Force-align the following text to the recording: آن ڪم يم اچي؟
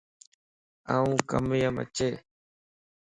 آن 0.95 1.07
ڪم 1.29 1.45
يم 1.61 1.75
اچي؟ 1.83 2.09